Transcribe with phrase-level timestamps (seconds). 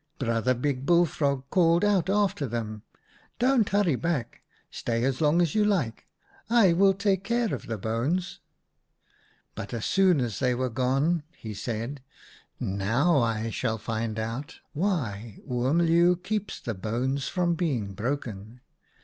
[0.17, 2.81] "Brother Big Bullfrog called out after them:'
[3.37, 4.41] Don't hurry back.
[4.71, 6.07] Stay as long as you like.
[6.49, 8.39] I will take care of the bones/"
[9.53, 12.01] But as soon as they were gone he said:
[12.57, 18.61] 1 Now I shall find out why Oom Leeuw keeps the bones from being broken.